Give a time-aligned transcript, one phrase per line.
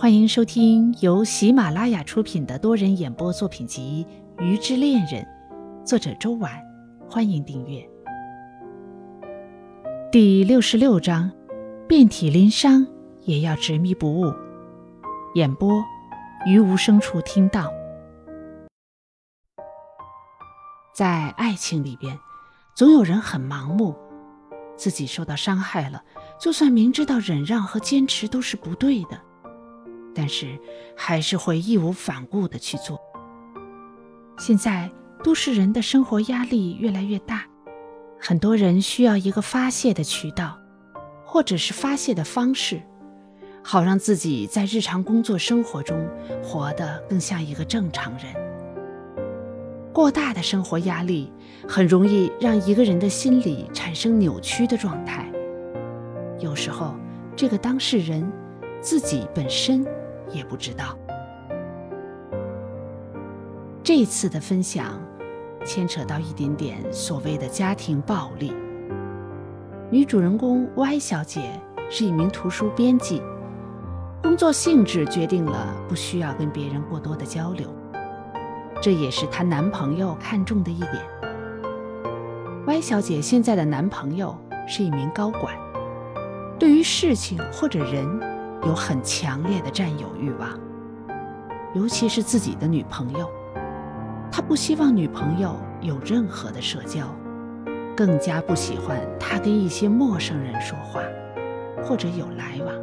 [0.00, 4.06] 欢迎收听由喜马拉雅出品的多人演播作品集
[4.40, 5.26] 《鱼之恋人》，
[5.84, 6.52] 作者周婉。
[7.08, 7.84] 欢迎订阅。
[10.12, 11.32] 第六十六章：
[11.88, 12.86] 遍体鳞伤
[13.22, 14.32] 也要执迷不悟。
[15.34, 15.82] 演播：
[16.46, 17.68] 于无声处听到。
[20.94, 22.16] 在爱情里边，
[22.72, 23.96] 总有人很盲目，
[24.76, 26.04] 自己受到伤害了，
[26.40, 29.20] 就算明知道忍让和坚持都是不对的。
[30.18, 30.58] 但是
[30.96, 32.98] 还是会义无反顾地去做。
[34.36, 34.90] 现在
[35.22, 37.44] 都市人的生活压力越来越大，
[38.20, 40.58] 很多人需要一个发泄的渠道，
[41.24, 42.82] 或者是发泄的方式，
[43.62, 45.96] 好让自己在日常工作生活中
[46.42, 48.24] 活得更像一个正常人。
[49.92, 51.32] 过大的生活压力
[51.68, 55.30] 很容易让一个人的心理产生扭曲的状态，
[56.40, 56.96] 有时候
[57.36, 58.28] 这个当事人
[58.80, 59.86] 自己本身。
[60.30, 60.96] 也不知道，
[63.82, 65.00] 这次的分享
[65.64, 68.52] 牵扯到一点点所谓的家庭暴力。
[69.90, 73.22] 女主人公 Y 小姐是一名图书编辑，
[74.22, 77.66] 工作性质决定了不需要跟别人过多的交流，
[78.82, 81.02] 这也是她男朋友看重的一点。
[82.66, 85.54] Y 小姐现在的男朋友是一名高管，
[86.58, 88.37] 对于事情或者人。
[88.66, 90.48] 有很强烈的占有欲望，
[91.74, 93.30] 尤其是自己的女朋友，
[94.32, 97.06] 他不希望女朋友有任何的社交，
[97.96, 101.00] 更加不喜欢他跟一些陌生人说话，
[101.82, 102.74] 或者有来往。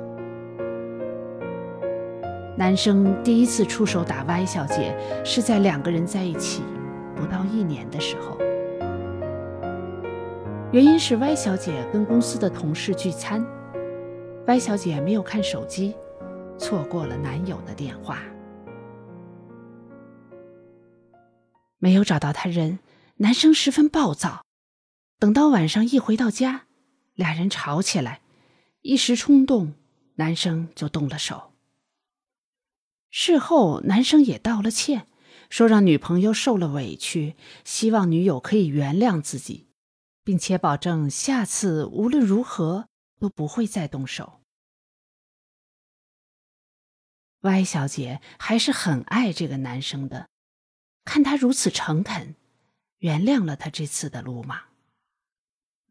[2.57, 6.63] 男生第一次出手打 Y 小姐，是在两个人在一起
[7.13, 8.37] 不到一年的时候，
[10.71, 13.45] 原因是 Y 小姐跟公司的同事聚餐。
[14.47, 15.95] 歪小姐没有看手机，
[16.59, 18.21] 错过了男友的电话，
[21.79, 22.77] 没有找到他人。
[23.17, 24.45] 男生十分暴躁，
[25.17, 26.65] 等到晚上一回到家，
[27.15, 28.21] 俩人吵起来，
[28.81, 29.73] 一时冲动，
[30.15, 31.53] 男生就动了手。
[33.09, 35.07] 事后，男生也道了歉，
[35.49, 39.69] 说让女朋友受了委屈，希望女友可以原谅自己，
[40.23, 42.85] 并且保证下次无论如何。
[43.17, 44.41] 都不会再动手。
[47.45, 50.27] Y 小姐还是很爱这个男生的，
[51.03, 52.33] 看他如此诚恳，
[52.97, 54.59] 原谅了他这次的鲁莽。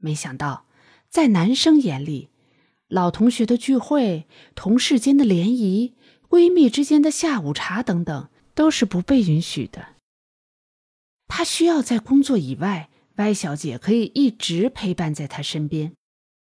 [0.00, 0.66] 没想到，
[1.09, 2.31] 在男生眼里，
[2.88, 4.26] 老同学的聚会、
[4.56, 5.94] 同事间的联谊、
[6.28, 9.94] 闺蜜之间的下午茶等等，都是不被允许的。
[11.28, 15.92] 他需要在工作以外，Y 小姐可以一直陪伴在他身边。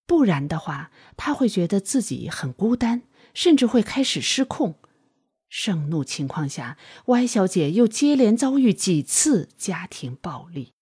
[0.06, 3.02] 不然的话，他会觉得自己很孤单，
[3.34, 4.78] 甚至会开始失控。
[5.48, 6.76] 盛怒情况下
[7.06, 10.72] ，Y 小姐又接连遭遇几次家庭暴力，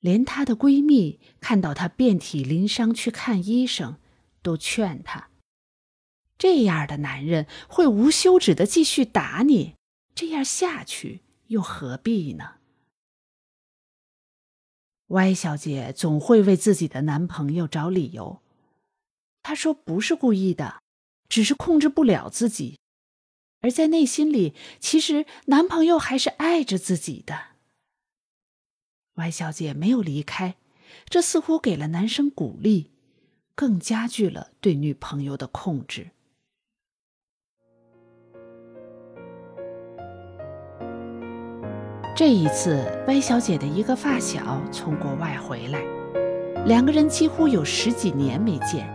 [0.00, 3.96] 连她的闺蜜看到她遍体鳞伤去看医生，
[4.42, 5.28] 都劝她：
[6.38, 9.74] 这样的男人会无休止的继续打你，
[10.14, 12.54] 这样下去又何必呢
[15.08, 18.42] ？Y 小姐总会为自己的男朋友找理由。
[19.42, 20.82] 她说不是故意的，
[21.28, 22.78] 只是控制不了自己。
[23.60, 27.38] 而在内心里，其实男朋友还是爱着自己的。
[29.14, 30.54] Y 小姐没有离开，
[31.08, 32.92] 这似乎给了男生鼓励，
[33.56, 36.10] 更加剧了对女朋友的控制。
[42.16, 45.82] 这一次，Y 小姐的一个发小从国外回来，
[46.64, 48.88] 两个人几乎有十几年没见。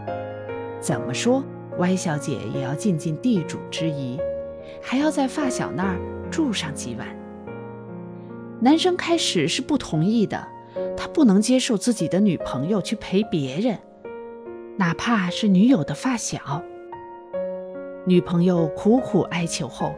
[0.82, 1.44] 怎么说
[1.78, 4.18] ，Y 小姐也要尽尽地主之谊，
[4.82, 5.98] 还要在发小那儿
[6.32, 7.08] 住上几晚。
[8.60, 10.48] 男生开始是不同意的，
[10.96, 13.78] 他不能接受自己的女朋友去陪别人，
[14.78, 16.62] 哪怕是女友的发小。
[18.06, 19.94] 女朋友苦苦哀求后，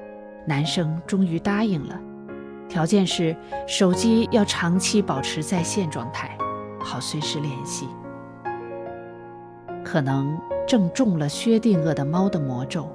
[0.47, 2.00] 男生终于答应了。
[2.67, 3.35] 条件是
[3.67, 6.35] 手机要长期保持在线状态，
[6.79, 7.88] 好随时联系。
[9.83, 10.35] 可能
[10.67, 12.89] 正中了薛定谔的猫的魔咒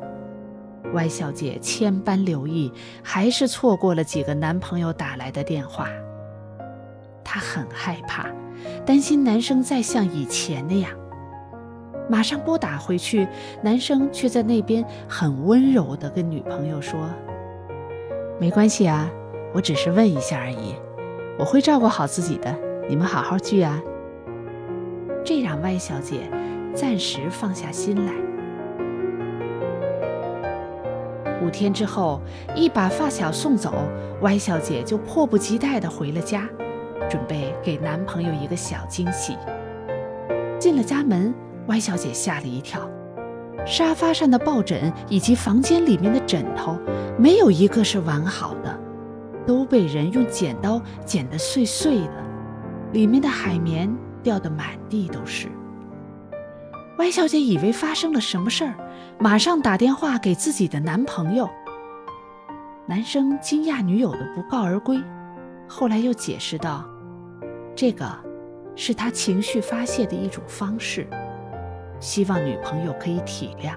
[0.93, 2.73] ，Y 小姐千般留意，
[3.03, 5.89] 还是错过了几个男朋友打来的电话。
[7.25, 8.27] 她很害怕，
[8.85, 10.91] 担心男生再像以前那样。
[12.09, 13.29] 马上拨打回去，
[13.63, 17.09] 男生却在那边很温柔地跟女朋友说
[18.41, 19.11] ：“没关系啊。”
[19.53, 20.77] 我只是问一下而已，
[21.37, 22.57] 我会照顾好自己的，
[22.89, 23.83] 你们好好聚啊。
[25.25, 26.31] 这让 Y 小姐
[26.73, 28.30] 暂时放下心来。
[31.41, 32.21] 五天之后，
[32.55, 33.73] 一把发小送走，
[34.23, 36.49] 歪小姐就迫不及待地回了家，
[37.09, 39.37] 准备给男朋友一个小惊喜。
[40.59, 41.35] 进了家门，
[41.69, 42.89] 歪小姐吓了一跳，
[43.67, 46.79] 沙发上的抱枕以及房间里面的枕头，
[47.19, 48.79] 没有一个是完好的，
[49.47, 52.25] 都被人用剪刀剪得碎碎的，
[52.93, 53.91] 里面的海绵
[54.23, 55.49] 掉得满地都是。
[57.01, 58.75] 歪小姐以为发生了什么事儿，
[59.19, 61.49] 马上打电话给自己的男朋友。
[62.85, 65.03] 男生惊讶女友的不告而归，
[65.67, 66.85] 后来又解释道
[67.75, 68.07] ：“这个
[68.77, 71.09] 是他情绪发泄的一种方式，
[72.01, 73.73] 希望女朋友可以体谅。”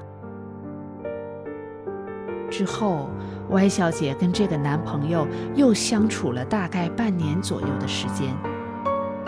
[2.52, 3.10] 之后，
[3.52, 8.36] 歪小姐跟这个男朋友又相处了大概半年左右的时间，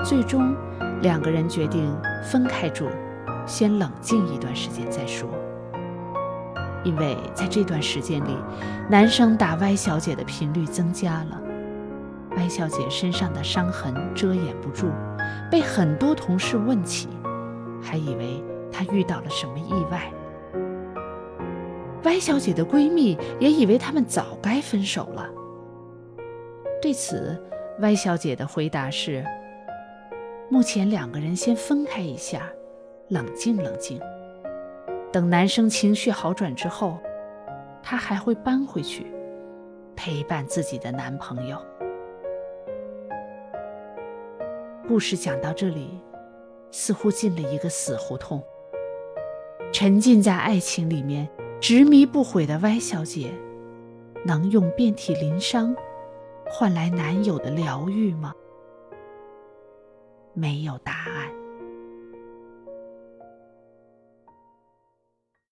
[0.03, 0.53] 最终
[1.01, 2.89] 两个人决定分开住。
[3.45, 5.29] 先冷静一段时间再说，
[6.83, 8.35] 因为在这段时间里，
[8.89, 11.41] 男生打歪小姐的频率增加了，
[12.37, 14.87] 歪小姐身上的伤痕遮掩不住，
[15.51, 17.07] 被很多同事问起，
[17.81, 20.11] 还以为她遇到了什么意外。
[22.03, 25.27] 歪小姐的闺蜜也以为他们早该分手了。
[26.81, 27.41] 对此，
[27.79, 29.23] 歪小姐的回答是：
[30.49, 32.41] 目前两个人先分开一下。
[33.09, 34.01] 冷静冷静，
[35.11, 36.97] 等男生情绪好转之后，
[37.83, 39.05] 她还会搬回去
[39.95, 41.63] 陪伴自己的男朋友。
[44.87, 46.01] 故事讲到这里，
[46.71, 48.43] 似乎进了一个死胡同。
[49.71, 51.29] 沉浸在爱情里面、
[51.61, 53.31] 执迷不悔的歪小姐，
[54.25, 55.75] 能用遍体鳞伤
[56.47, 58.33] 换来男友的疗愈吗？
[60.33, 61.44] 没有答案。